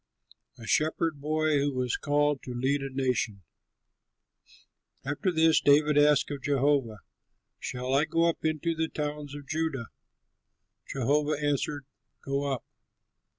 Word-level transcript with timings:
A 0.57 0.65
SHEPHERD 0.65 1.21
BOY 1.21 1.59
WHO 1.59 1.73
WAS 1.75 1.95
CALLED 1.95 2.41
TO 2.41 2.55
LEAD 2.55 2.81
A 2.81 2.89
NATION 2.89 3.43
After 5.05 5.31
this 5.31 5.61
David 5.61 5.95
asked 5.95 6.31
of 6.31 6.41
Jehovah, 6.41 7.01
"Shall 7.59 7.93
I 7.93 8.05
go 8.05 8.27
up 8.27 8.43
into 8.43 8.69
one 8.73 8.81
of 8.81 8.81
the 8.81 8.87
towns 8.99 9.35
of 9.35 9.45
Judah?" 9.47 9.89
Jehovah 10.87 11.37
answered, 11.39 11.85
"Go 12.25 12.51
up." 12.51 12.65